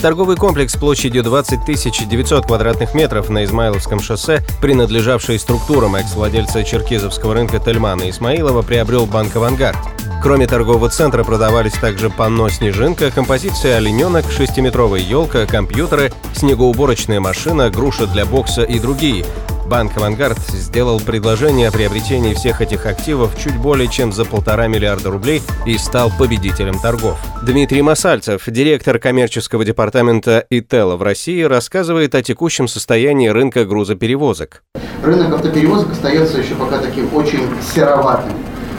Торговый 0.00 0.36
комплекс 0.36 0.76
площадью 0.76 1.24
20 1.24 1.64
900 2.08 2.46
квадратных 2.46 2.94
метров 2.94 3.30
на 3.30 3.42
Измайловском 3.42 3.98
шоссе, 3.98 4.44
принадлежавший 4.60 5.40
структурам 5.40 5.96
экс-владельца 5.96 6.62
черкизовского 6.62 7.34
рынка 7.34 7.58
Тельмана 7.58 8.08
Исмаилова, 8.08 8.62
приобрел 8.62 9.06
банк 9.06 9.34
«Авангард». 9.34 9.76
Кроме 10.22 10.46
торгового 10.46 10.88
центра 10.88 11.24
продавались 11.24 11.72
также 11.72 12.10
панно 12.10 12.48
«Снежинка», 12.48 13.10
композиция 13.10 13.76
«Олененок», 13.78 14.30
шестиметровая 14.30 15.00
елка, 15.00 15.46
компьютеры, 15.46 16.12
снегоуборочная 16.32 17.18
машина, 17.18 17.68
груша 17.68 18.06
для 18.06 18.24
бокса 18.24 18.62
и 18.62 18.78
другие– 18.78 19.26
Банк 19.68 19.98
«Авангард» 19.98 20.38
сделал 20.48 20.98
предложение 20.98 21.68
о 21.68 21.70
приобретении 21.70 22.32
всех 22.32 22.62
этих 22.62 22.86
активов 22.86 23.38
чуть 23.38 23.58
более 23.58 23.86
чем 23.88 24.12
за 24.12 24.24
полтора 24.24 24.66
миллиарда 24.66 25.10
рублей 25.10 25.42
и 25.66 25.76
стал 25.76 26.10
победителем 26.18 26.78
торгов. 26.78 27.18
Дмитрий 27.42 27.82
Масальцев, 27.82 28.44
директор 28.46 28.98
коммерческого 28.98 29.66
департамента 29.66 30.42
ИТЭЛа 30.48 30.96
в 30.96 31.02
России, 31.02 31.42
рассказывает 31.42 32.14
о 32.14 32.22
текущем 32.22 32.66
состоянии 32.66 33.28
рынка 33.28 33.66
грузоперевозок. 33.66 34.62
Рынок 35.02 35.34
автоперевозок 35.34 35.92
остается 35.92 36.38
еще 36.38 36.54
пока 36.54 36.78
таким 36.78 37.14
очень 37.14 37.46
сероватым 37.74 38.32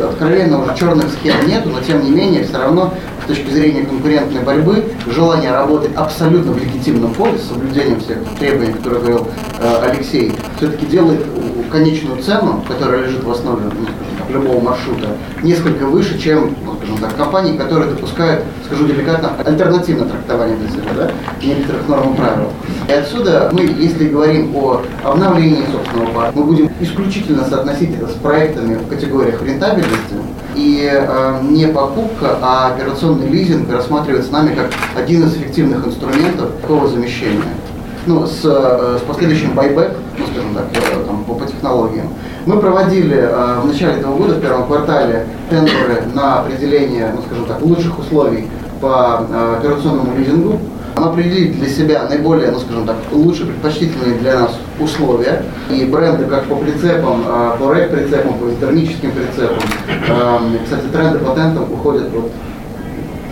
откровенно 0.06 0.62
уже 0.62 0.76
черных 0.78 1.12
схем 1.12 1.48
нету, 1.48 1.70
но 1.70 1.82
тем 1.82 2.04
не 2.04 2.12
менее 2.12 2.44
все 2.44 2.58
равно 2.58 2.94
с 3.24 3.28
точки 3.28 3.50
зрения 3.50 3.84
конкурентной 3.84 4.42
борьбы 4.42 4.86
желание 5.08 5.52
работать 5.52 5.96
абсолютно 5.96 6.52
в 6.52 6.58
легитимном 6.58 7.14
поле 7.14 7.38
с 7.38 7.48
соблюдением 7.48 8.00
всех 8.00 8.18
требований, 8.40 8.74
которые 8.74 9.02
говорил 9.02 9.28
э, 9.60 9.90
Алексей, 9.90 10.32
все-таки 10.58 10.86
делает 10.86 11.26
конечную 11.72 12.22
цену, 12.22 12.64
которая 12.68 13.04
лежит 13.04 13.24
в 13.24 13.32
основе 13.32 13.64
ну, 13.66 13.88
любого 14.30 14.60
маршрута, 14.62 15.08
несколько 15.44 15.86
выше, 15.86 16.20
чем 16.20 16.56
ну, 16.64 16.76
скажем 16.78 16.98
так, 16.98 17.16
компании, 17.16 17.58
которые 17.58 17.92
допускают, 17.92 18.44
скажу 18.66 18.88
деликатно, 18.88 19.32
альтернативное 19.46 20.08
трактование 20.08 20.58
себя, 20.70 20.94
да, 20.96 21.12
некоторых 21.42 21.88
норм 21.88 22.14
и 22.14 22.18
правил. 22.18 22.50
И 22.88 22.92
отсюда 22.92 23.50
мы, 23.52 23.62
если 23.62 24.08
говорим 24.08 24.56
о 24.56 24.82
обновлении 25.04 25.64
собственного 25.72 26.12
парка, 26.14 26.32
мы 26.38 26.44
будем 26.44 26.70
исключительно 26.80 27.44
соотносить 27.46 27.96
это 27.96 28.08
с 28.08 28.14
проектами 28.14 28.76
в 28.76 28.88
категориях 28.88 29.42
рентабельности, 29.42 30.16
и 30.56 30.90
э, 30.92 31.40
не 31.44 31.68
покупка, 31.68 32.38
а 32.42 32.74
операционный 32.74 33.28
лизинг 33.28 33.72
рассматривается 33.72 34.32
нами 34.32 34.56
как 34.56 34.72
один 34.96 35.24
из 35.24 35.36
эффективных 35.36 35.86
инструментов 35.86 36.52
такого 36.62 36.88
замещения. 36.88 37.44
Ну, 38.06 38.26
с, 38.26 38.42
э, 38.44 38.98
с 39.00 39.02
последующим 39.06 39.54
байбек, 39.54 39.92
ну, 40.18 40.26
скажем 40.26 40.56
так, 40.56 40.66
э, 40.74 41.06
там, 41.06 41.24
по, 41.26 41.36
по 41.36 41.46
технологиям. 41.46 42.08
Мы 42.50 42.58
проводили 42.58 43.16
э, 43.16 43.60
в 43.62 43.68
начале 43.68 44.00
этого 44.00 44.18
года, 44.18 44.34
в 44.34 44.42
первом 44.42 44.66
квартале, 44.66 45.28
тендеры 45.52 46.02
на 46.16 46.40
определение, 46.40 47.14
ну, 47.16 47.22
скажем 47.22 47.46
так, 47.46 47.62
лучших 47.62 48.00
условий 48.00 48.48
по 48.82 49.24
э, 49.30 49.58
операционному 49.60 50.18
лизингу 50.18 50.60
определить 50.96 51.60
для 51.60 51.70
себя 51.70 52.08
наиболее, 52.10 52.50
ну 52.50 52.58
скажем 52.58 52.88
так, 52.88 52.96
лучше 53.12 53.46
предпочтительные 53.46 54.18
для 54.18 54.40
нас 54.40 54.58
условия. 54.80 55.44
И 55.70 55.86
бренды 55.86 56.26
как 56.26 56.46
по 56.46 56.56
прицепам, 56.56 57.24
а, 57.28 57.56
по 57.56 57.72
рэк-прицепам, 57.72 58.34
по 58.40 58.50
термическим 58.60 59.12
прицепам. 59.12 59.60
Кстати, 60.64 60.86
тренды 60.92 61.20
патентов 61.20 61.72
уходят 61.72 62.10
вот 62.12 62.32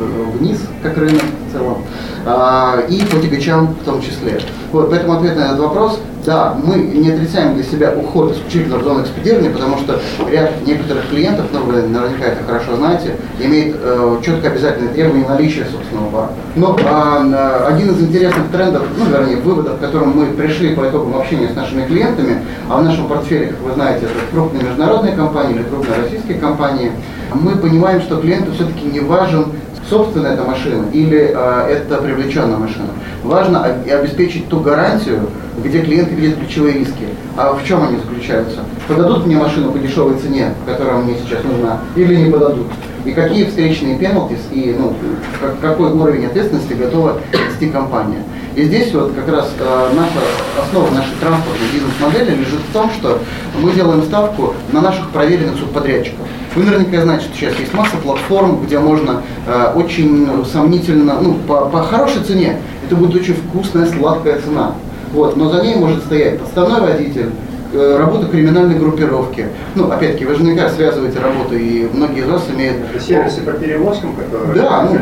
вниз, 0.06 0.59
как 0.84 0.98
рынок 0.98 1.23
в 1.48 1.52
целом, 1.52 1.83
а, 2.26 2.80
и 2.89 3.02
по 3.02 3.20
тягачам 3.20 3.76
в 3.82 3.86
том 3.86 4.02
числе. 4.02 4.39
Вот, 4.72 4.89
поэтому 4.89 5.14
ответ 5.14 5.38
на 5.38 5.45
этот 5.45 5.60
вопрос 5.60 5.99
да, 6.27 6.58
мы 6.61 6.76
не 6.76 7.10
отрицаем 7.10 7.55
для 7.55 7.64
себя 7.64 7.94
уход 7.98 8.33
исключительно 8.33 8.77
в 8.80 8.83
зону 8.83 9.02
экспедирования, 9.02 9.49
потому 9.49 9.77
что 9.77 9.98
ряд 10.30 10.52
некоторых 10.67 11.08
клиентов, 11.10 11.45
ну 11.54 11.61
вы 11.61 11.83
наверняка 11.83 12.26
это 12.26 12.44
хорошо 12.45 12.76
знаете, 12.76 13.16
имеет 13.39 13.77
э, 13.82 14.17
четко 14.26 14.49
обязательные 14.49 14.94
требования 14.94 15.26
наличия 15.26 15.66
собственного 15.72 16.10
парка. 16.10 16.33
Но 16.58 16.77
э, 16.77 17.66
один 17.66 17.92
из 17.92 18.02
интересных 18.02 18.52
трендов, 18.52 18.83
ну 18.98 19.05
вернее 19.05 19.38
выводов, 19.38 19.77
к 19.77 19.80
которым 19.80 20.17
мы 20.17 20.26
пришли 20.26 20.76
по 20.76 20.82
итогам 20.82 21.16
общения 21.16 21.48
с 21.48 21.55
нашими 21.55 21.86
клиентами, 21.86 22.42
а 22.70 22.82
в 22.82 22.83
нашем 22.83 23.08
портфеле, 23.08 23.48
как 23.48 23.61
вы 23.61 23.73
знаете, 23.76 24.05
это 24.08 24.14
крупные 24.33 24.64
международные 24.64 25.16
компании 25.16 25.55
или 25.55 25.64
крупные 25.64 25.98
российские 25.98 26.39
компании, 26.39 26.92
мы 27.33 27.55
понимаем, 27.55 28.02
что 28.02 28.17
клиенту 28.17 28.52
все-таки 28.52 28.86
не 28.86 28.99
важен 28.99 29.45
собственная 29.89 30.33
эта 30.33 30.43
машина 30.43 30.86
или 30.92 31.33
э, 31.33 31.67
это 31.70 31.98
привлеченная 31.98 32.58
машина. 32.58 32.89
Важно 33.23 33.64
обеспечить 33.64 34.48
ту 34.48 34.59
гарантию, 34.59 35.30
где 35.64 35.81
клиенты 35.81 36.14
видят 36.14 36.39
ключевые 36.39 36.80
риски. 36.80 37.08
А 37.36 37.53
в 37.53 37.64
чем 37.65 37.83
они 37.83 37.98
заключаются? 37.98 38.59
Подадут 38.87 39.25
мне 39.25 39.37
машину 39.37 39.71
по 39.71 39.80
дешевой 39.80 40.17
цене, 40.17 40.53
которая 40.65 40.98
мне 40.98 41.15
сейчас 41.15 41.43
нужна, 41.43 41.80
или 41.95 42.15
не 42.15 42.31
подадут? 42.31 42.67
И 43.05 43.11
какие 43.11 43.45
встречные 43.45 43.98
пеналтис 43.98 44.39
и 44.52 44.75
ну, 44.77 44.93
как, 45.39 45.59
какой 45.59 45.92
уровень 45.92 46.25
ответственности 46.25 46.73
готова 46.73 47.19
нести 47.31 47.69
компания? 47.69 48.23
И 48.58 48.64
здесь 48.64 48.92
вот 48.92 49.14
как 49.14 49.28
раз 49.30 49.52
э, 49.60 49.90
наша 49.95 50.20
основа 50.60 50.90
нашей 50.90 51.14
транспортной 51.22 51.68
бизнес-модели 51.72 52.32
лежит 52.32 52.60
в 52.68 52.73
том, 52.73 52.90
что 52.90 53.20
мы 53.62 53.72
делаем 53.72 54.02
ставку 54.02 54.56
на 54.72 54.82
наших 54.82 55.12
проверенных 55.12 55.60
субподрядчиков. 55.60 56.26
Вы 56.56 56.64
наверняка 56.64 57.04
знаете, 57.04 57.26
что 57.26 57.38
сейчас 57.38 57.60
есть 57.60 57.72
масса 57.76 57.98
платформ, 57.98 58.66
где 58.66 58.80
можно 58.80 59.22
э, 59.46 59.73
очень 59.76 60.44
сомнительно, 60.52 61.22
ну, 61.22 61.36
по, 61.48 61.67
по 61.67 61.84
хорошей 61.84 62.23
цене, 62.23 62.60
это 62.84 62.96
будет 62.96 63.14
очень 63.22 63.36
вкусная, 63.36 63.86
сладкая 63.86 64.42
цена. 64.42 64.73
Вот, 65.14 65.38
но 65.38 65.52
за 65.52 65.62
ней 65.62 65.76
может 65.76 66.04
стоять 66.06 66.40
подставной 66.40 66.82
водитель, 66.82 67.30
Э, 67.73 67.98
работа 67.98 68.28
криминальной 68.28 68.80
группировки. 68.80 69.48
Ну, 69.76 69.92
опять-таки, 69.92 70.23
вы 70.23 70.36
же 70.36 70.44
наверняка 70.44 70.70
связываете 70.70 71.20
работу, 71.20 71.55
и 71.55 71.89
многие 71.92 72.22
из 72.22 72.30
вас 72.30 72.44
имеют... 72.55 72.78
Это 72.89 73.04
сервисы 73.04 73.42
по 73.42 73.52
перевозкам, 73.52 74.16
которые... 74.16 74.61
Да, 74.61 74.83
ну, 74.89 74.98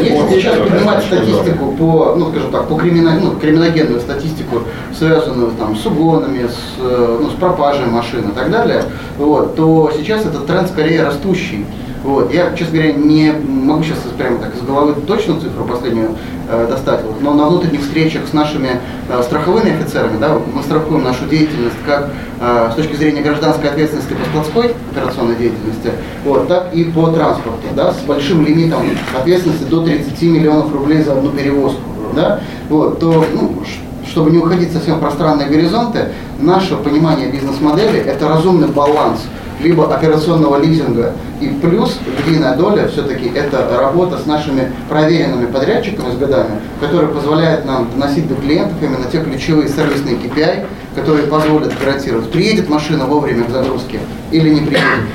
если 0.00 0.40
сейчас 0.40 0.56
поднимать 0.56 1.04
статистику 1.04 1.72
по, 1.72 2.14
ну, 2.16 2.30
скажем 2.30 2.50
так, 2.50 2.68
по 2.68 2.76
кримино, 2.76 3.18
ну, 3.20 3.32
криминогенную 3.32 4.00
статистику, 4.00 4.62
связанную 4.96 5.50
там 5.52 5.76
с 5.76 5.84
угонами, 5.84 6.46
с, 6.46 6.80
э, 6.80 7.18
ну, 7.20 7.28
с 7.28 7.34
пропажей 7.34 7.86
машин 7.86 8.30
и 8.30 8.32
так 8.32 8.50
далее, 8.50 8.84
вот, 9.18 9.56
то 9.56 9.92
сейчас 9.94 10.24
этот 10.24 10.46
тренд 10.46 10.68
скорее 10.68 11.02
растущий. 11.02 11.66
Вот. 12.02 12.32
Я, 12.32 12.54
честно 12.56 12.78
говоря, 12.78 12.92
не 12.94 13.32
могу 13.32 13.82
сейчас 13.82 13.98
прямо 14.16 14.38
так 14.38 14.54
из 14.54 14.62
головы 14.62 14.94
точную 15.06 15.40
цифру 15.40 15.64
последнюю 15.64 16.16
э, 16.48 16.66
достать, 16.68 17.02
вот. 17.04 17.20
но 17.20 17.34
на 17.34 17.46
внутренних 17.46 17.82
встречах 17.82 18.22
с 18.26 18.32
нашими 18.32 18.80
э, 19.08 19.22
страховыми 19.22 19.78
офицерами, 19.78 20.18
да, 20.18 20.38
мы 20.54 20.62
страхуем 20.62 21.04
нашу 21.04 21.26
деятельность 21.26 21.76
как 21.84 22.10
э, 22.40 22.70
с 22.72 22.74
точки 22.74 22.94
зрения 22.94 23.20
гражданской 23.20 23.68
ответственности 23.68 24.14
по 24.14 24.42
складской 24.42 24.74
операционной 24.92 25.36
деятельности, 25.36 25.92
вот, 26.24 26.48
так 26.48 26.72
и 26.72 26.84
по 26.84 27.08
транспорту, 27.08 27.66
да, 27.76 27.92
с 27.92 27.98
большим 27.98 28.46
лимитом 28.46 28.82
ответственности 29.18 29.64
до 29.64 29.84
30 29.84 30.22
миллионов 30.22 30.72
рублей 30.72 31.02
за 31.02 31.12
одну 31.12 31.30
перевозку. 31.30 31.80
Да, 32.16 32.40
вот, 32.68 32.98
то, 32.98 33.24
ну, 33.32 33.62
чтобы 34.08 34.30
не 34.30 34.38
уходить 34.38 34.72
совсем 34.72 34.96
в 34.96 35.00
пространные 35.00 35.48
горизонты, 35.48 36.08
наше 36.40 36.76
понимание 36.76 37.30
бизнес-модели– 37.30 37.98
это 38.06 38.26
разумный 38.26 38.68
баланс– 38.68 39.20
либо 39.62 39.94
операционного 39.94 40.60
лизинга. 40.60 41.12
И 41.40 41.48
плюс 41.48 41.98
львиная 42.26 42.56
доля 42.56 42.88
все-таки 42.88 43.30
это 43.34 43.78
работа 43.78 44.18
с 44.18 44.26
нашими 44.26 44.72
проверенными 44.88 45.46
подрядчиками 45.46 46.12
с 46.12 46.16
годами, 46.16 46.60
которые 46.80 47.10
позволяют 47.10 47.64
нам 47.64 47.90
доносить 47.90 48.28
до 48.28 48.34
клиентов 48.34 48.76
именно 48.82 49.04
те 49.10 49.20
ключевые 49.20 49.68
сервисные 49.68 50.16
KPI, 50.16 50.66
которые 50.94 51.26
позволят 51.26 51.72
гарантировать, 51.78 52.30
приедет 52.30 52.68
машина 52.68 53.06
вовремя 53.06 53.44
к 53.44 53.50
загрузке 53.50 54.00
или 54.30 54.50
не 54.50 54.60
приедет. 54.60 55.06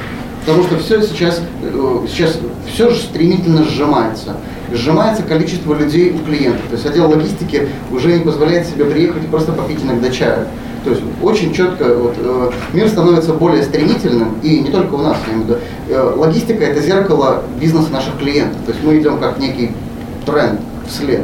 Потому 0.46 0.64
что 0.64 0.78
все 0.78 1.02
сейчас, 1.02 1.42
э, 1.64 2.06
сейчас 2.08 2.38
все 2.72 2.92
же 2.92 2.98
стремительно 2.98 3.64
сжимается. 3.64 4.36
Сжимается 4.72 5.24
количество 5.24 5.74
людей 5.74 6.12
у 6.12 6.20
клиентов. 6.20 6.62
То 6.70 6.76
есть 6.76 6.86
отдел 6.86 7.10
логистики 7.10 7.68
уже 7.92 8.14
не 8.14 8.24
позволяет 8.24 8.68
себе 8.68 8.86
приехать 8.86 9.24
и 9.24 9.28
просто 9.28 9.54
попить 9.54 9.84
иногда 9.84 10.12
чаю. 10.12 10.48
То 10.86 10.92
есть 10.92 11.02
очень 11.24 11.52
четко 11.52 11.96
вот, 11.96 12.14
э, 12.18 12.52
мир 12.74 12.88
становится 12.88 13.34
более 13.34 13.64
стремительным, 13.64 14.36
и 14.44 14.60
не 14.60 14.70
только 14.70 14.94
у 14.94 15.00
нас, 15.00 15.18
я 15.28 15.34
имею 15.34 15.46
в 15.46 15.50
виду. 15.50 15.60
Э, 15.90 16.14
логистика– 16.16 16.64
это 16.66 16.80
зеркало 16.80 17.42
бизнеса 17.60 17.92
наших 17.92 18.20
клиентов. 18.20 18.62
То 18.68 18.72
есть 18.72 18.84
мы 18.84 19.00
идем 19.00 19.18
как 19.18 19.40
некий 19.40 19.72
тренд 20.28 20.60
вслед. 20.88 21.22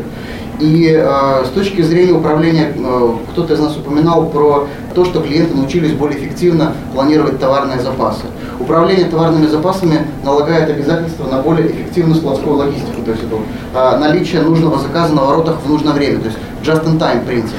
И 0.59 0.95
э, 0.95 1.45
с 1.45 1.49
точки 1.49 1.81
зрения 1.81 2.13
управления, 2.13 2.73
э, 2.75 3.13
кто-то 3.31 3.53
из 3.53 3.59
нас 3.59 3.75
упоминал 3.77 4.29
про 4.29 4.67
то, 4.93 5.05
что 5.05 5.21
клиенты 5.21 5.55
научились 5.55 5.93
более 5.93 6.19
эффективно 6.19 6.73
планировать 6.93 7.39
товарные 7.39 7.79
запасы. 7.79 8.25
Управление 8.59 9.05
товарными 9.05 9.47
запасами 9.47 10.05
налагает 10.23 10.69
обязательства 10.69 11.27
на 11.27 11.39
более 11.41 11.71
эффективную 11.71 12.15
складскую 12.15 12.57
логистику, 12.57 13.01
то 13.03 13.11
есть 13.11 13.23
это 13.23 13.37
э, 13.73 13.97
наличие 13.97 14.41
нужного 14.41 14.79
заказа 14.79 15.13
на 15.13 15.23
воротах 15.23 15.57
в 15.63 15.69
нужное 15.69 15.93
время, 15.93 16.19
то 16.19 16.27
есть 16.27 16.37
just-in-time 16.63 17.25
принцип. 17.25 17.55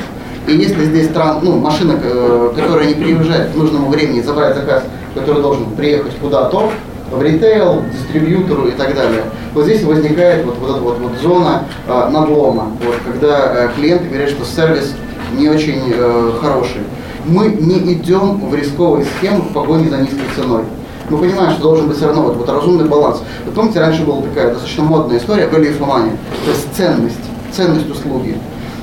И 0.46 0.56
если 0.56 0.84
здесь 0.86 1.08
тран, 1.08 1.38
ну, 1.42 1.58
машина, 1.58 1.98
э, 2.02 2.52
которая 2.56 2.86
не 2.86 2.94
приезжает 2.94 3.52
к 3.52 3.54
нужному 3.54 3.90
времени, 3.90 4.20
забрать 4.20 4.56
заказ, 4.56 4.84
который 5.14 5.42
должен 5.42 5.66
приехать 5.76 6.16
куда-то, 6.20 6.72
в 7.12 7.22
ритейл, 7.22 7.82
дистрибьютору 7.92 8.68
и 8.68 8.72
так 8.72 8.94
далее. 8.94 9.24
Вот 9.54 9.64
здесь 9.64 9.82
возникает 9.84 10.44
вот, 10.46 10.56
вот 10.58 10.70
эта 10.70 10.80
вот, 10.80 10.98
вот 10.98 11.12
зона 11.20 11.64
э, 11.86 12.08
надлома, 12.10 12.72
вот, 12.84 12.96
когда 13.04 13.66
э, 13.66 13.68
клиенты 13.76 14.06
говорят, 14.06 14.30
что 14.30 14.44
сервис 14.44 14.94
не 15.36 15.48
очень 15.48 15.92
э, 15.94 16.32
хороший. 16.40 16.82
Мы 17.26 17.48
не 17.48 17.92
идем 17.92 18.48
в 18.48 18.54
рисковые 18.54 19.04
схемы 19.04 19.42
в 19.42 19.52
погоне 19.52 19.88
за 19.90 19.98
низкой 19.98 20.22
ценой. 20.34 20.62
Мы 21.08 21.18
понимаем, 21.18 21.52
что 21.52 21.62
должен 21.62 21.88
быть 21.88 21.96
все 21.96 22.06
равно 22.06 22.22
вот, 22.22 22.36
вот 22.36 22.48
разумный 22.48 22.86
баланс. 22.86 23.22
Вы 23.44 23.52
помните, 23.52 23.80
раньше 23.80 24.04
была 24.04 24.22
такая 24.22 24.50
достаточно 24.50 24.84
модная 24.84 25.18
история 25.18 25.44
value 25.44 25.78
for 25.78 25.86
money, 25.86 26.16
то 26.44 26.50
есть 26.50 26.66
ценность, 26.74 27.20
ценность 27.52 27.90
услуги. 27.90 28.36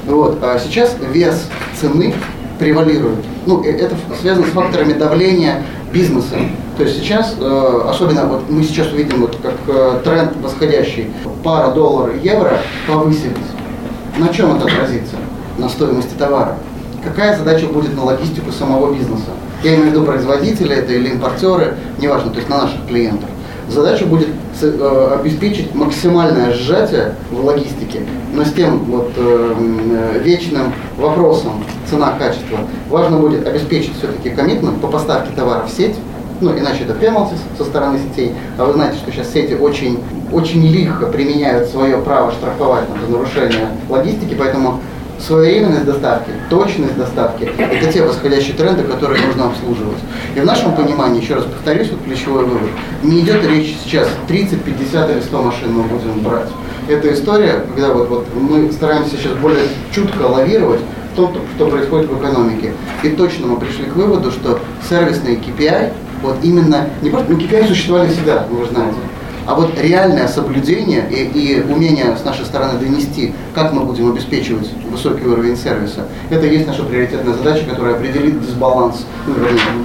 Вот. 0.06 0.40
А 0.42 0.60
сейчас 0.60 0.96
вес 1.14 1.50
цены 1.80 2.14
превалирует. 2.58 3.20
Ну, 3.46 3.64
это 3.64 3.96
связано 4.22 4.46
с 4.46 4.52
факторами 4.52 4.94
давления 4.94 5.64
бизнеса. 5.94 6.36
То 6.78 6.84
есть 6.84 7.00
сейчас, 7.00 7.36
э, 7.40 7.82
особенно 7.90 8.26
вот 8.26 8.50
мы 8.50 8.64
сейчас 8.64 8.92
увидим 8.92 9.22
вот 9.22 9.38
как 9.42 9.56
э, 9.68 10.00
тренд 10.04 10.36
восходящий, 10.42 11.12
пара 11.44 11.74
доллар-евро 11.74 12.60
повысились. 12.88 13.38
На 14.18 14.30
чем 14.30 14.56
это 14.56 14.66
отразится? 14.66 15.16
На 15.58 15.70
стоимости 15.70 16.14
товара. 16.18 16.58
Какая 17.04 17.38
задача 17.38 17.66
будет 17.68 17.96
на 17.96 18.04
логистику 18.04 18.52
самого 18.52 18.94
бизнеса? 18.94 19.32
Я 19.64 19.76
имею 19.76 19.90
в 19.90 19.94
виду 19.94 20.06
производители 20.06 20.76
это 20.76 20.94
или 20.94 21.10
импортеры, 21.10 21.76
неважно, 22.00 22.32
то 22.32 22.38
есть 22.38 22.50
на 22.50 22.64
наших 22.64 22.88
клиентов. 22.88 23.30
Задача 23.70 24.06
будет 24.06 24.30
э, 24.62 25.18
обеспечить 25.20 25.76
максимальное 25.76 26.54
сжатие 26.54 27.14
в 27.30 27.46
логистике, 27.46 28.02
но 28.34 28.44
с 28.44 28.52
тем 28.54 28.80
вот 28.86 29.12
э, 29.16 30.22
вечным 30.24 30.74
вопросом 30.98 31.64
цена-качество. 31.88 32.58
Важно 32.90 33.20
будет 33.20 33.48
обеспечить 33.48 33.96
все-таки 33.98 34.32
коммитмент 34.32 34.82
по 34.82 34.88
поставке 34.88 35.30
товара 35.36 35.68
в 35.68 35.70
сеть, 35.70 35.96
ну, 36.42 36.58
иначе 36.58 36.84
это 36.84 36.94
penalty 36.94 37.36
со 37.58 37.64
стороны 37.64 38.00
сетей. 38.00 38.34
А 38.58 38.66
вы 38.66 38.74
знаете, 38.74 38.98
что 38.98 39.12
сейчас 39.12 39.32
сети 39.32 39.54
очень, 39.54 40.00
очень 40.32 40.66
лихо 40.66 41.06
применяют 41.08 41.70
свое 41.70 41.98
право 41.98 42.32
штрафовать 42.32 42.86
за 43.06 43.12
нарушение 43.12 43.68
логистики, 43.88 44.36
поэтому 44.38 44.80
своевременность 45.20 45.86
доставки, 45.86 46.32
точность 46.50 46.98
доставки– 46.98 47.44
это 47.58 47.92
те 47.92 48.04
восходящие 48.04 48.56
тренды, 48.56 48.84
которые 48.84 49.26
нужно 49.26 49.48
обслуживать. 49.48 50.00
И 50.36 50.40
в 50.40 50.46
нашем 50.46 50.76
понимании, 50.76 51.22
еще 51.22 51.36
раз 51.36 51.46
повторюсь, 51.46 51.90
вот 51.92 52.02
ключевой 52.04 52.46
вывод, 52.46 52.70
не 53.04 53.22
идет 53.22 53.46
речь 53.46 53.76
сейчас 53.84 54.08
30, 54.28 54.64
50 54.64 55.10
или 55.12 55.20
100 55.20 55.42
машин 55.42 55.74
мы 55.74 55.84
будем 55.84 56.20
брать. 56.22 56.50
Это 56.88 57.14
история, 57.14 57.64
когда 57.68 57.94
вот, 57.94 58.10
вот 58.10 58.28
мы 58.34 58.72
стараемся 58.72 59.12
сейчас 59.12 59.34
более 59.34 59.66
чутко 59.94 60.24
лавировать 60.24 60.82
в 61.14 61.16
том, 61.16 61.36
что 61.56 61.68
происходит 61.68 62.10
в 62.10 62.20
экономике. 62.20 62.74
И 63.04 63.10
точно 63.10 63.48
мы 63.48 63.60
пришли 63.60 63.86
к 63.86 63.96
выводу, 63.96 64.32
что 64.32 64.60
сервисные 64.90 65.38
KPI, 65.38 65.94
вот 66.24 66.38
именно, 66.44 66.90
не 67.02 67.10
просто, 67.10 67.32
ну 67.32 67.38
KPI 67.38 67.68
существовали 67.68 68.10
всегда, 68.10 68.46
вы 68.50 68.66
знаете, 68.66 68.98
а 69.50 69.56
вот 69.56 69.80
реальное 69.80 70.28
соблюдение 70.28 71.10
и, 71.10 71.24
и 71.24 71.62
умение 71.62 72.16
с 72.16 72.24
нашей 72.24 72.46
стороны 72.46 72.78
донести, 72.78 73.34
как 73.56 73.74
мы 73.74 73.84
будем 73.84 74.12
обеспечивать 74.12 74.70
высокий 74.92 75.26
уровень 75.26 75.58
сервиса, 75.58 76.08
это 76.30 76.46
и 76.46 76.54
есть 76.54 76.68
наша 76.68 76.84
приоритетная 76.84 77.34
задача, 77.34 77.66
которая 77.66 77.96
определит 77.96 78.40
дисбаланс, 78.46 79.08
ну, 79.26 79.34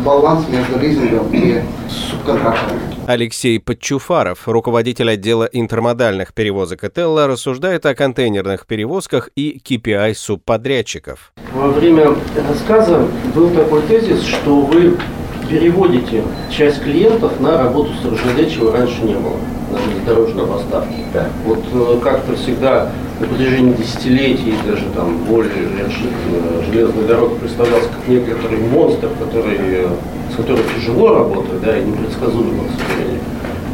баланс 0.04 0.46
между 0.50 0.78
лизингом 0.78 1.30
и 1.32 1.62
субконтрактами. 2.10 2.78
Алексей 3.06 3.58
Подчуфаров, 3.58 4.46
руководитель 4.46 5.10
отдела 5.10 5.48
интермодальных 5.50 6.34
перевозок 6.34 6.84
Этелла, 6.84 7.26
рассуждает 7.26 7.86
о 7.86 7.94
контейнерных 7.94 8.66
перевозках 8.66 9.30
и 9.34 9.62
KPI 9.64 10.14
субподрядчиков. 10.14 11.32
Во 11.54 11.68
время 11.68 12.14
рассказа 12.46 13.08
был 13.34 13.48
такой 13.48 13.80
тезис, 13.82 14.24
что 14.24 14.60
вы 14.60 14.98
переводите 15.48 16.22
часть 16.50 16.82
клиентов 16.82 17.40
на 17.40 17.58
работу 17.58 17.90
с 18.02 18.06
РЖД, 18.06 18.52
чего 18.52 18.72
раньше 18.72 19.02
не 19.02 19.14
было, 19.14 19.36
на 19.70 19.78
железнодорожные 19.78 20.46
поставки. 20.46 20.94
Да. 21.12 21.26
Вот 21.44 21.60
э, 21.72 22.00
как-то 22.02 22.36
всегда 22.36 22.90
на 23.20 23.26
протяжении 23.26 23.72
десятилетий, 23.74 24.54
даже 24.66 24.84
там 24.94 25.18
более 25.24 25.52
лет 25.54 25.88
э, 25.88 26.62
железная 26.66 27.04
дорога 27.06 27.36
представлялась 27.36 27.86
как 27.86 28.08
некоторый 28.08 28.58
монстр, 28.58 29.08
который, 29.18 29.56
э, 29.58 29.88
с 30.32 30.36
которым 30.36 30.64
тяжело 30.76 31.14
работать, 31.14 31.60
да, 31.62 31.78
и 31.78 31.84
непредсказуемо, 31.84 32.64
к 32.64 32.80
сожалению. 32.80 33.20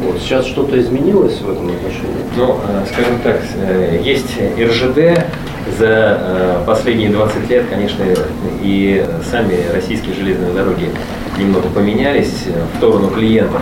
Вот. 0.03 0.19
Сейчас 0.19 0.45
что-то 0.45 0.79
изменилось 0.79 1.39
в 1.41 1.51
этом 1.51 1.67
отношении? 1.67 2.21
Ну, 2.35 2.55
скажем 2.91 3.19
так, 3.23 3.39
есть 4.03 4.35
РЖД, 4.57 5.25
за 5.77 6.63
последние 6.65 7.09
20 7.09 7.49
лет, 7.49 7.65
конечно, 7.69 8.03
и 8.61 9.05
сами 9.29 9.57
российские 9.73 10.15
железные 10.15 10.53
дороги 10.53 10.89
немного 11.37 11.69
поменялись, 11.69 12.45
в 12.73 12.77
сторону 12.77 13.09
клиентов 13.09 13.61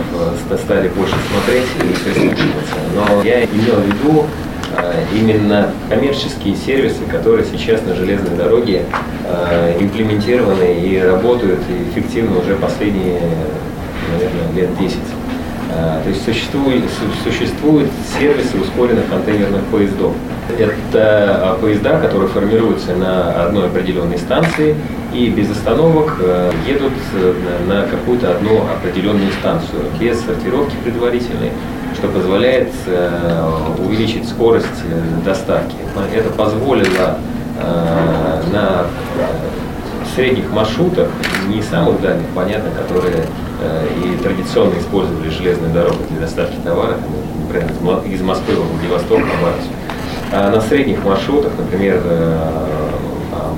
э, 0.50 0.56
стали 0.56 0.88
больше 0.88 1.14
смотреть 1.30 1.66
и 1.76 2.04
прислушиваться. 2.04 2.74
Но 2.94 3.22
я 3.22 3.44
имел 3.44 3.76
в 3.76 3.86
виду 3.86 4.26
э, 4.76 5.04
именно 5.14 5.70
коммерческие 5.88 6.56
сервисы, 6.56 7.04
которые 7.10 7.44
сейчас 7.44 7.82
на 7.82 7.94
железной 7.94 8.36
дороге 8.36 8.84
э, 9.24 9.76
имплементированы 9.80 10.80
и 10.80 10.98
работают 11.00 11.60
эффективно 11.92 12.40
уже 12.40 12.56
последние, 12.56 13.20
наверное, 14.12 14.52
лет 14.54 14.78
10. 14.78 14.98
То 15.70 16.08
есть 16.08 16.24
существуют, 16.24 16.84
существуют 17.22 17.90
сервисы 18.18 18.58
ускоренных 18.58 19.08
контейнерных 19.08 19.62
поездов. 19.64 20.14
Это 20.58 21.56
поезда, 21.60 22.00
которые 22.00 22.28
формируются 22.28 22.94
на 22.96 23.44
одной 23.44 23.66
определенной 23.66 24.18
станции 24.18 24.74
и 25.12 25.28
без 25.28 25.50
остановок 25.50 26.16
э, 26.20 26.52
едут 26.66 26.92
э, 27.14 27.34
на 27.66 27.82
какую-то 27.82 28.30
одну 28.30 28.62
определенную 28.62 29.32
станцию, 29.32 29.82
без 29.98 30.20
сортировки 30.20 30.74
предварительной, 30.84 31.50
что 31.94 32.08
позволяет 32.08 32.72
э, 32.86 33.74
увеличить 33.78 34.28
скорость 34.28 34.66
доставки. 35.24 35.74
Это 36.14 36.30
позволило 36.30 37.18
на 38.52 38.86
средних 40.14 40.50
маршрутах, 40.50 41.08
не 41.48 41.62
самых 41.62 42.00
дальних, 42.00 42.26
понятно, 42.34 42.70
которые 42.70 43.26
и 44.04 44.22
традиционно 44.22 44.78
использовали 44.78 45.28
железную 45.28 45.72
дорогу 45.72 45.98
для 46.10 46.20
доставки 46.20 46.56
товара, 46.64 46.96
например, 47.42 47.70
из 48.06 48.20
Москвы 48.22 48.54
в 48.54 48.72
Владивосток, 48.72 49.18
на 49.20 49.52
А 50.32 50.50
на 50.50 50.60
средних 50.60 51.04
маршрутах, 51.04 51.52
например, 51.58 52.00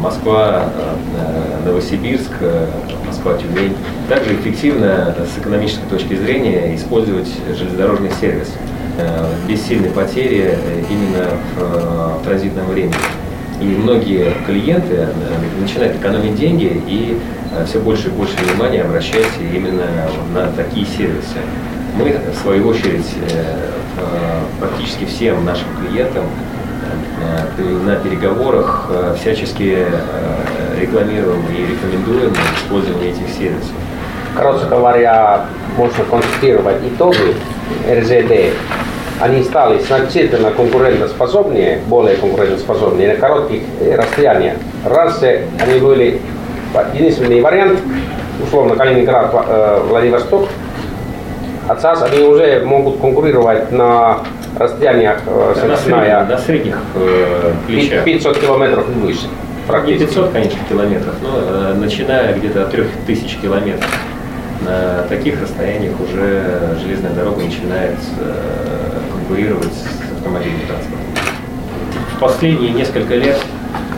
Москва, 0.02 0.64
э, 0.76 1.64
Новосибирск, 1.64 2.32
э, 2.40 2.66
Москва-Тюмень. 3.06 3.76
Также 4.08 4.34
эффективно 4.34 5.14
с 5.32 5.38
экономической 5.38 5.88
точки 5.88 6.14
зрения 6.14 6.74
использовать 6.74 7.28
железнодорожный 7.56 8.10
сервис 8.20 8.48
э, 8.98 9.26
без 9.46 9.62
сильной 9.62 9.90
потери 9.90 10.58
именно 10.90 11.28
в 11.56 12.24
транзитном 12.24 12.66
времени. 12.66 12.94
И 13.62 13.64
многие 13.64 14.32
клиенты 14.44 15.06
начинают 15.60 15.96
экономить 15.96 16.34
деньги 16.34 16.82
и 16.86 17.16
все 17.66 17.78
больше 17.78 18.08
и 18.08 18.10
больше 18.10 18.34
внимания 18.38 18.82
обращать 18.82 19.28
именно 19.40 19.84
на 20.34 20.48
такие 20.48 20.84
сервисы. 20.84 21.38
Мы, 21.96 22.18
в 22.34 22.42
свою 22.42 22.68
очередь, 22.68 23.06
практически 24.58 25.04
всем 25.04 25.44
нашим 25.44 25.68
клиентам 25.80 26.24
на 27.84 27.96
переговорах 27.96 28.86
э, 28.90 29.14
всячески 29.20 29.76
э, 29.78 30.80
рекламируем 30.80 31.42
и 31.56 31.72
рекомендуем 31.72 32.32
использование 32.56 33.10
этих 33.10 33.28
сервисов. 33.28 33.72
Короче 34.36 34.66
говоря, 34.66 35.46
можно 35.76 36.04
констатировать 36.04 36.78
итоги 36.82 37.34
РЗД. 37.88 38.54
Они 39.20 39.42
стали 39.42 39.78
значительно 39.80 40.50
конкурентоспособнее, 40.50 41.80
более 41.86 42.16
конкурентоспособнее 42.16 43.14
на 43.14 43.20
коротких 43.20 43.62
расстояниях. 43.96 44.54
Раньше 44.84 45.46
они 45.60 45.78
были 45.78 46.20
единственный 46.94 47.40
вариант, 47.40 47.78
условно 48.42 48.74
Калининград, 48.74 49.30
э, 49.32 49.80
Владивосток, 49.88 50.48
а 51.68 51.76
сейчас 51.76 52.02
они 52.02 52.24
уже 52.24 52.62
могут 52.64 53.00
конкурировать 53.00 53.70
на 53.70 54.18
расстояниях, 54.58 55.20
э, 55.26 55.54
начиная 55.68 56.24
до 56.24 56.38
средних 56.38 56.78
э, 56.94 57.52
плечах. 57.66 58.04
500 58.04 58.38
километров 58.38 58.88
и 58.88 58.92
выше. 58.98 59.28
Не 59.86 59.98
500, 59.98 60.32
конечно, 60.32 60.58
километров, 60.68 61.14
но 61.22 61.28
э, 61.36 61.74
начиная 61.74 62.34
где-то 62.34 62.62
от 62.62 62.70
3000 62.72 63.38
километров. 63.40 63.88
На 64.60 65.02
таких 65.08 65.40
расстояниях 65.40 65.94
уже 66.00 66.76
железная 66.82 67.12
дорога 67.12 67.42
начинает 67.42 67.96
э, 68.20 69.01
конкурировать 69.32 69.72
с 69.72 70.12
автомобильным 70.18 70.60
транспортом. 70.66 71.00
В 72.16 72.20
последние 72.20 72.72
несколько 72.72 73.14
лет 73.14 73.38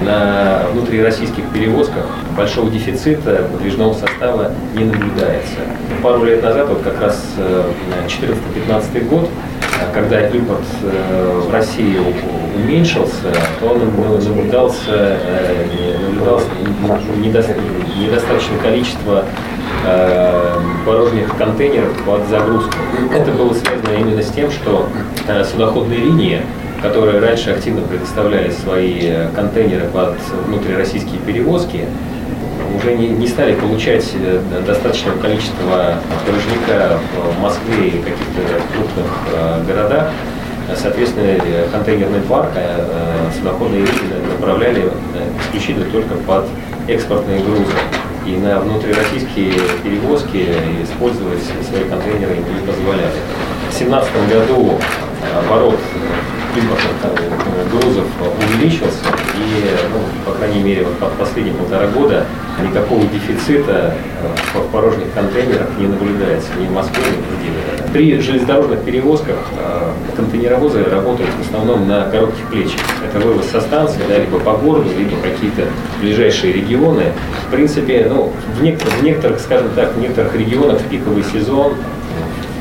на 0.00 0.66
внутрироссийских 0.72 1.44
перевозках 1.52 2.06
большого 2.36 2.70
дефицита 2.70 3.48
подвижного 3.52 3.94
состава 3.94 4.52
не 4.74 4.84
наблюдается. 4.84 5.58
Пару 6.02 6.24
лет 6.24 6.42
назад, 6.42 6.68
вот 6.68 6.82
как 6.82 7.00
раз 7.00 7.20
14-15 8.06 9.08
год, 9.08 9.28
когда 9.92 10.26
импорт 10.28 10.64
в 10.82 11.52
Россию 11.52 12.04
уменьшился, 12.54 13.32
то 13.60 13.66
он 13.66 13.80
наблюдался, 13.80 15.18
наблюдался 16.08 16.46
недостаточное 17.18 18.58
количество 18.62 19.24
порожних 20.84 21.36
контейнеров 21.36 21.92
под 22.04 22.26
загрузку. 22.28 22.72
Это 23.12 23.30
было 23.32 23.52
связано 23.52 23.94
именно 23.98 24.22
с 24.22 24.30
тем, 24.30 24.50
что 24.50 24.88
судоходные 25.50 25.98
линии 25.98 26.42
которые 26.82 27.18
раньше 27.18 27.50
активно 27.52 27.80
предоставляли 27.80 28.50
свои 28.50 29.28
контейнеры 29.34 29.88
под 29.88 30.16
внутрироссийские 30.46 31.18
перевозки, 31.18 31.86
уже 32.76 32.94
не, 32.94 33.08
не 33.08 33.26
стали 33.26 33.54
получать 33.54 34.04
э, 34.14 34.40
достаточного 34.66 35.18
количества 35.18 35.94
порожняка 36.26 36.98
в 37.16 37.40
Москве 37.40 37.88
и 37.88 37.90
каких-то 37.90 38.60
крупных 38.74 39.06
э, 39.32 39.64
городах. 39.66 40.10
Соответственно, 40.76 41.24
э, 41.24 41.68
контейнерный 41.70 42.20
парк 42.20 42.50
судоходные 43.38 43.80
линии 43.80 44.36
направляли 44.38 44.90
исключительно 45.46 45.86
только 45.90 46.14
под 46.26 46.46
экспортные 46.88 47.40
грузы. 47.40 47.72
И 48.26 48.36
на 48.38 48.58
внутрироссийские 48.58 49.52
перевозки 49.82 50.48
использовать 50.82 51.42
свои 51.68 51.84
контейнеры 51.84 52.36
не 52.36 52.66
позволяли. 52.66 53.12
В 53.68 53.78
2017 53.78 54.10
году 54.30 54.78
оборот 55.38 55.78
импортных 56.56 57.70
грузов 57.70 58.04
увеличился, 58.48 59.04
и, 59.36 59.64
ну, 59.92 60.30
по 60.30 60.38
крайней 60.38 60.62
мере, 60.62 60.84
вот 60.84 61.12
последние 61.18 61.54
полтора 61.54 61.86
года 61.88 62.26
никакого 62.62 63.02
дефицита 63.06 63.94
э, 64.22 64.58
в 64.58 64.70
порожних 64.70 65.12
контейнерах 65.12 65.68
не 65.78 65.88
наблюдается 65.88 66.50
ни 66.60 66.66
в 66.66 66.72
Москве, 66.72 67.02
ни 67.42 67.48
в. 67.50 67.92
При 67.92 68.20
железнодорожных 68.20 68.82
перевозках 68.82 69.36
э, 69.58 69.92
контейнеровозы 70.16 70.84
работают 70.84 71.30
в 71.30 71.46
основном 71.46 71.88
на 71.88 72.04
коротких 72.10 72.46
плечах. 72.48 72.80
Это 73.08 73.24
вывоз 73.24 73.46
со 73.46 73.60
станции, 73.60 74.00
да, 74.08 74.18
либо 74.18 74.38
по 74.38 74.52
городу, 74.52 74.90
либо 74.96 75.16
какие-то 75.22 75.66
ближайшие 76.00 76.52
регионы. 76.52 77.12
В 77.48 77.50
принципе, 77.50 78.06
ну, 78.08 78.32
в, 78.56 78.62
некоторых, 78.62 78.94
в 78.94 79.02
некоторых, 79.02 79.40
скажем 79.40 79.70
так, 79.74 79.94
в 79.94 80.00
некоторых 80.00 80.34
регионах 80.36 80.80
в 80.80 80.88
пиковый 80.88 81.24
сезон 81.24 81.74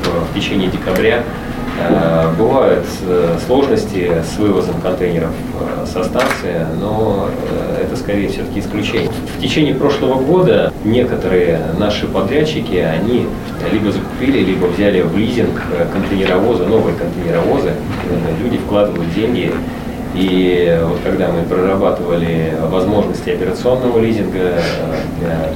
в, 0.04 0.34
течение 0.34 0.68
декабря 0.68 1.22
Э, 1.22 1.43
бывают 2.38 2.84
э, 3.02 3.38
сложности 3.46 4.12
с 4.24 4.38
вывозом 4.38 4.80
контейнеров 4.80 5.30
э, 5.60 5.86
со 5.86 6.04
станции, 6.04 6.66
но 6.80 7.28
это 7.80 7.96
скорее 7.96 8.28
все-таки 8.28 8.60
исключение. 8.60 9.10
В 9.36 9.40
течение 9.40 9.74
прошлого 9.74 10.20
года 10.20 10.72
некоторые 10.84 11.60
наши 11.78 12.06
подрядчики, 12.06 12.76
они 12.76 13.26
либо 13.72 13.90
закупили, 13.92 14.38
либо 14.38 14.66
взяли 14.66 15.02
в 15.02 15.16
лизинг 15.16 15.62
контейнеровозы, 15.92 16.64
новые 16.64 16.96
контейнеровозы. 16.96 17.72
Люди 18.42 18.58
вкладывают 18.58 19.12
деньги 19.14 19.52
и 20.14 20.80
вот 20.84 20.98
когда 21.02 21.28
мы 21.28 21.42
прорабатывали 21.42 22.54
возможности 22.70 23.30
операционного 23.30 23.98
лизинга 23.98 24.54
для 25.18 25.50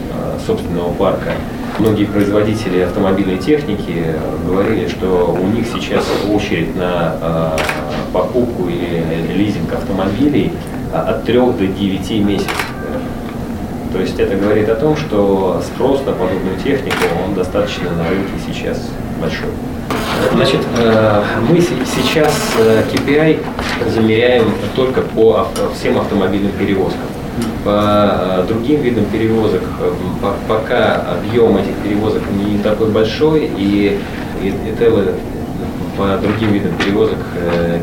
собственного 0.44 0.92
парка, 0.94 1.32
многие 1.78 2.04
производители 2.04 2.80
автомобильной 2.80 3.38
техники 3.38 4.14
говорили, 4.46 4.88
что 4.88 5.36
у 5.40 5.46
них 5.46 5.66
сейчас 5.66 6.04
очередь 6.30 6.74
на 6.76 7.14
э, 7.20 7.58
покупку 8.12 8.68
или 8.68 9.32
лизинг 9.32 9.72
автомобилей 9.72 10.52
от 10.92 11.24
3 11.24 11.34
до 11.38 11.66
9 11.66 12.10
месяцев. 12.24 12.66
То 13.92 14.00
есть 14.00 14.18
это 14.18 14.36
говорит 14.36 14.68
о 14.68 14.74
том, 14.74 14.96
что 14.96 15.62
спрос 15.64 16.04
на 16.04 16.12
подобную 16.12 16.56
технику, 16.62 16.96
он 17.26 17.34
достаточно 17.34 17.90
на 17.90 18.08
рынке 18.08 18.32
сейчас 18.46 18.90
большой. 19.20 19.50
Значит, 20.32 20.60
э, 20.76 21.24
мы 21.48 21.60
сейчас 21.60 22.34
KPI 22.56 23.40
э, 23.40 23.90
замеряем 23.90 24.52
только 24.74 25.00
по 25.02 25.48
всем 25.74 25.98
автомобильным 25.98 26.52
перевозкам. 26.52 27.17
По 27.64 28.40
э, 28.40 28.44
другим 28.48 28.80
видам 28.80 29.04
перевозок 29.06 29.62
пока 30.48 31.02
объем 31.12 31.56
этих 31.56 31.74
перевозок 31.84 32.22
не 32.30 32.58
такой 32.58 32.90
большой, 32.90 33.50
и 33.56 33.98
ИТЛ 34.42 35.10
по 35.96 36.16
другим 36.22 36.52
видам 36.52 36.72
перевозок 36.78 37.18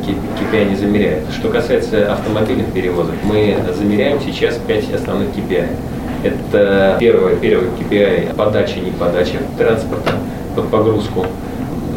KPI 0.01 0.69
не 0.69 0.75
замеряет. 0.75 1.23
Что 1.37 1.49
касается 1.49 2.13
автомобильных 2.13 2.71
перевозок, 2.71 3.15
мы 3.23 3.57
замеряем 3.77 4.21
сейчас 4.21 4.57
5 4.65 4.93
основных 4.93 5.29
KPI. 5.29 5.67
Это 6.23 6.95
первое, 6.99 7.35
первый 7.35 7.67
KPI– 7.69 8.33
подача, 8.37 8.79
не 8.79 8.91
подача 8.91 9.37
транспорта 9.57 10.11
под 10.55 10.69
погрузку. 10.69 11.25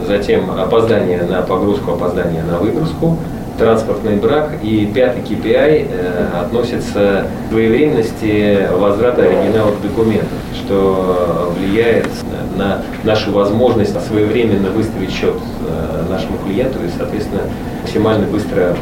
Затем 0.06 0.50
опоздание 0.50 1.22
на 1.22 1.42
погрузку, 1.42 1.92
опоздание 1.92 2.42
на 2.42 2.58
выгрузку 2.58 3.16
транспортный 3.58 4.16
брак. 4.16 4.52
И 4.62 4.86
пятый 4.94 5.22
KPI 5.22 5.88
э, 5.90 6.40
относится 6.40 7.26
к 7.48 7.52
своевременности 7.52 8.68
возврата 8.72 9.22
оригиналов 9.22 9.80
документов, 9.82 10.38
что 10.54 11.52
влияет 11.56 12.08
на 12.56 12.82
нашу 13.04 13.32
возможность 13.32 13.98
своевременно 14.06 14.70
выставить 14.70 15.12
счет 15.12 15.34
э, 15.68 16.04
нашему 16.08 16.38
клиенту 16.38 16.78
и, 16.84 16.88
соответственно, 16.96 17.42
максимально 17.88 18.26
быстро 18.26 18.60
э, 18.60 18.74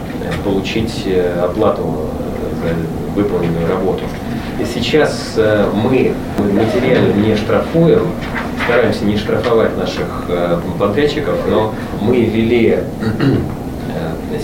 получить 0.42 1.04
э, 1.06 1.40
оплату 1.40 2.10
э, 2.62 2.68
за 2.68 3.20
выполненную 3.20 3.68
работу. 3.68 4.02
И 4.60 4.64
сейчас 4.64 5.38
мы 5.74 6.12
материально 6.38 7.12
не 7.12 7.36
штрафуем, 7.36 8.06
стараемся 8.64 9.04
не 9.04 9.16
штрафовать 9.16 9.76
наших 9.76 10.24
подрядчиков, 10.78 11.34
но 11.48 11.74
мы 12.00 12.22
ввели 12.22 12.78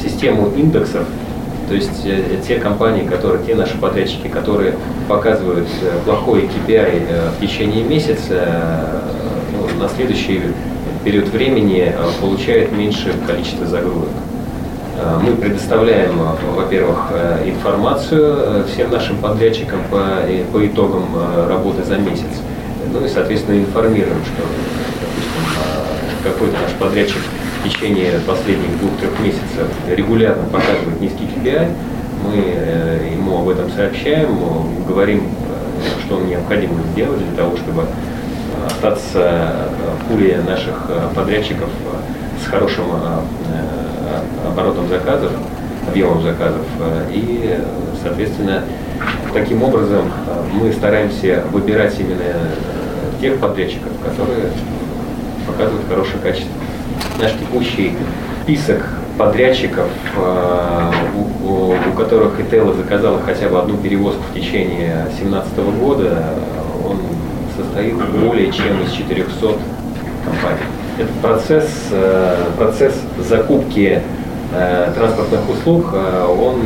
систему 0.03 0.53
индексов, 0.57 1.07
то 1.73 1.77
есть 1.77 2.05
э, 2.05 2.39
те 2.47 2.57
компании, 2.57 3.07
которые, 3.07 3.45
те 3.47 3.55
наши 3.55 3.79
подрядчики, 3.79 4.29
которые 4.29 4.75
показывают 5.09 5.67
э, 5.81 5.99
плохой 6.05 6.43
KPI 6.43 7.07
э, 7.09 7.31
в 7.31 7.41
течение 7.41 7.83
месяца, 7.83 9.01
ну, 9.53 9.83
на 9.83 9.89
следующий 9.89 10.43
период 11.03 11.29
времени 11.29 11.95
получают 12.21 12.73
меньшее 12.73 13.15
количество 13.27 13.67
загрузок. 13.67 14.11
Мы 15.23 15.35
предоставляем, 15.35 16.21
во-первых, 16.55 17.11
информацию 17.45 18.65
всем 18.67 18.91
нашим 18.91 19.17
подрядчикам 19.17 19.81
по, 19.91 20.21
по 20.53 20.65
итогам 20.65 21.07
работы 21.49 21.83
за 21.83 21.97
месяц. 21.97 22.29
Ну 22.93 23.05
и, 23.05 23.09
соответственно, 23.09 23.59
информируем, 23.59 24.19
что, 24.23 24.45
допустим, 25.01 26.23
какой-то 26.23 26.57
наш 26.63 26.73
подрядчик 26.79 27.23
в 27.63 27.69
течение 27.69 28.19
последних 28.27 28.79
двух-трех 28.81 29.19
месяцев 29.21 29.69
регулярно 29.89 30.45
показывает 30.45 31.01
низкий 31.01 31.25
KPI, 31.25 31.69
мы 32.25 32.35
э, 32.37 33.11
ему 33.13 33.41
об 33.41 33.49
этом 33.49 33.71
сообщаем, 33.71 34.37
говорим, 34.87 35.29
э, 35.29 36.05
что 36.05 36.21
необходимо 36.21 36.75
сделать 36.93 37.21
для 37.25 37.37
того, 37.37 37.57
чтобы 37.57 37.85
остаться 38.67 39.69
в 40.01 40.09
пуле 40.09 40.41
наших 40.47 40.75
подрядчиков 41.15 41.69
с 42.43 42.47
хорошим 42.47 42.85
оборотом 44.47 44.89
заказов, 44.89 45.33
объемом 45.89 46.23
заказов. 46.23 46.65
И, 47.11 47.59
соответственно, 48.03 48.63
таким 49.33 49.63
образом 49.63 50.13
мы 50.53 50.73
стараемся 50.73 51.43
выбирать 51.51 51.99
именно 51.99 52.51
тех 53.21 53.39
подрядчиков, 53.41 53.91
которые 54.05 54.51
показывают 55.47 55.89
хорошее 55.89 56.19
качество 56.23 56.53
наш 57.19 57.33
текущий 57.33 57.93
список 58.43 58.83
подрядчиков, 59.19 59.89
э, 60.17 60.91
у, 61.45 61.75
у 61.75 61.93
которых 61.97 62.41
Итела 62.41 62.75
заказала 62.75 63.21
хотя 63.21 63.49
бы 63.49 63.59
одну 63.59 63.77
перевозку 63.77 64.23
в 64.31 64.35
течение 64.35 65.07
2017 65.17 65.59
года, 65.81 66.25
он 66.85 66.99
состоит 67.57 67.95
более 67.95 68.51
чем 68.51 68.83
из 68.83 68.93
400 68.93 69.47
компаний. 70.25 70.61
Этот 70.99 71.15
процесс, 71.17 71.71
э, 71.91 72.45
процесс 72.57 72.95
закупки 73.19 74.03
э, 74.55 74.93
транспортных 74.95 75.49
услуг, 75.49 75.95
он 75.95 76.63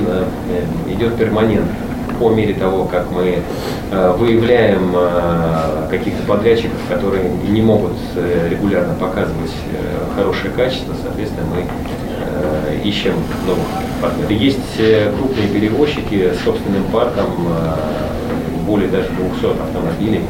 идет 0.88 1.16
перманентно 1.16 1.74
по 2.18 2.30
мере 2.30 2.54
того, 2.54 2.84
как 2.84 3.10
мы 3.10 3.42
э, 3.90 4.16
выявляем 4.18 4.92
э, 4.94 5.88
каких-то 5.90 6.22
подрядчиков, 6.26 6.78
которые 6.88 7.28
не 7.48 7.62
могут 7.62 7.92
э, 8.14 8.48
регулярно 8.50 8.94
показывать 8.94 9.52
хорошее 10.14 10.52
качество, 10.52 10.94
соответственно, 11.02 11.46
мы 11.54 12.88
ищем 12.88 13.14
новых 13.46 13.64
партнеров. 14.00 14.30
Есть 14.30 14.80
крупные 15.18 15.48
перевозчики 15.48 16.32
с 16.32 16.44
собственным 16.44 16.84
парком, 16.84 17.26
более 18.66 18.88
даже 18.88 19.08
200 19.10 19.60
автомобилей. 19.60 20.22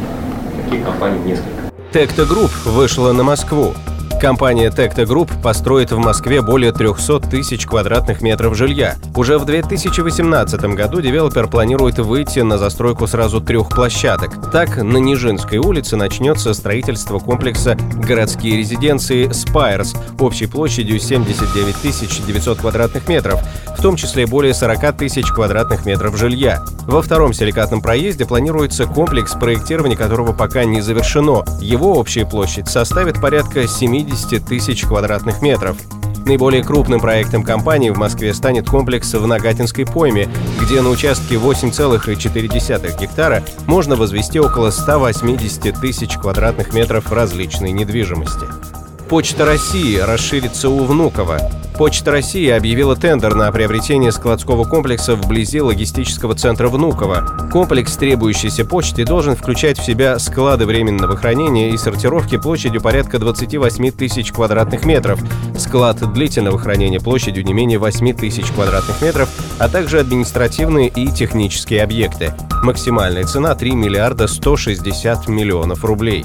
Таких 0.64 0.84
компаний 0.84 1.18
несколько. 1.24 1.50
Tecta 1.92 2.24
Group 2.24 2.50
вышла 2.64 3.12
на 3.12 3.22
Москву. 3.22 3.74
Компания 4.20 4.70
Tecta 4.70 5.04
Group 5.04 5.30
построит 5.42 5.92
в 5.92 5.98
Москве 5.98 6.40
более 6.40 6.72
300 6.72 7.20
тысяч 7.20 7.66
квадратных 7.66 8.22
метров 8.22 8.56
жилья. 8.56 8.96
Уже 9.14 9.38
в 9.38 9.44
2018 9.44 10.60
году 10.74 11.02
девелопер 11.02 11.48
планирует 11.48 11.98
выйти 11.98 12.40
на 12.40 12.56
застройку 12.56 13.06
сразу 13.06 13.42
трех 13.42 13.68
площадок. 13.68 14.50
Так, 14.50 14.78
на 14.78 14.96
Нижинской 14.96 15.58
улице 15.58 15.96
начнется 15.96 16.54
строительство 16.54 17.18
комплекса 17.18 17.76
городские 17.94 18.56
резиденции 18.56 19.28
Spires 19.28 19.94
общей 20.18 20.46
площадью 20.46 20.98
79 20.98 22.26
900 22.26 22.58
квадратных 22.58 23.08
метров, 23.08 23.40
в 23.76 23.82
том 23.82 23.96
числе 23.96 24.26
более 24.26 24.54
40 24.54 24.96
тысяч 24.96 25.26
квадратных 25.28 25.84
метров 25.84 26.16
жилья. 26.16 26.64
Во 26.86 27.02
втором 27.02 27.32
силикатном 27.32 27.82
проезде 27.82 28.24
планируется 28.24 28.86
комплекс, 28.86 29.32
проектирования 29.34 29.96
которого 29.96 30.32
пока 30.32 30.64
не 30.64 30.80
завершено. 30.80 31.44
Его 31.60 31.94
общая 31.94 32.24
площадь 32.26 32.68
составит 32.68 33.20
порядка 33.20 33.66
70 33.66 34.44
тысяч 34.44 34.82
квадратных 34.84 35.42
метров. 35.42 35.76
Наиболее 36.26 36.64
крупным 36.64 36.98
проектом 36.98 37.44
компании 37.44 37.90
в 37.90 37.98
Москве 37.98 38.34
станет 38.34 38.68
комплекс 38.68 39.14
в 39.14 39.24
Нагатинской 39.28 39.86
пойме, 39.86 40.28
где 40.60 40.80
на 40.80 40.90
участке 40.90 41.36
8,4 41.36 43.00
гектара 43.00 43.44
можно 43.66 43.94
возвести 43.94 44.40
около 44.40 44.70
180 44.70 45.80
тысяч 45.80 46.16
квадратных 46.16 46.74
метров 46.74 47.12
различной 47.12 47.70
недвижимости. 47.70 48.46
Почта 49.08 49.44
России 49.44 49.98
расширится 49.98 50.68
у 50.68 50.84
Внуково. 50.84 51.38
Почта 51.78 52.10
России 52.10 52.50
объявила 52.50 52.96
тендер 52.96 53.36
на 53.36 53.52
приобретение 53.52 54.10
складского 54.10 54.64
комплекса 54.64 55.14
вблизи 55.14 55.60
логистического 55.60 56.34
центра 56.34 56.68
Внуково. 56.68 57.48
Комплекс 57.52 57.96
требующейся 57.96 58.64
почты 58.64 59.04
должен 59.04 59.36
включать 59.36 59.78
в 59.78 59.84
себя 59.84 60.18
склады 60.18 60.66
временного 60.66 61.16
хранения 61.16 61.70
и 61.70 61.76
сортировки 61.76 62.36
площадью 62.36 62.80
порядка 62.80 63.20
28 63.20 63.92
тысяч 63.92 64.32
квадратных 64.32 64.84
метров, 64.84 65.20
склад 65.56 65.98
длительного 66.12 66.58
хранения 66.58 66.98
площадью 66.98 67.44
не 67.44 67.52
менее 67.52 67.78
8 67.78 68.12
тысяч 68.14 68.46
квадратных 68.46 69.00
метров, 69.02 69.28
а 69.60 69.68
также 69.68 70.00
административные 70.00 70.88
и 70.88 71.12
технические 71.12 71.84
объекты. 71.84 72.34
Максимальная 72.64 73.24
цена 73.24 73.54
3 73.54 73.70
миллиарда 73.70 74.26
160 74.26 75.28
миллионов 75.28 75.84
рублей. 75.84 76.24